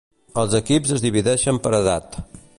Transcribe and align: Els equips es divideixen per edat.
Els 0.43 0.55
equips 0.59 0.95
es 0.97 1.05
divideixen 1.07 1.61
per 1.69 1.77
edat. 1.83 2.21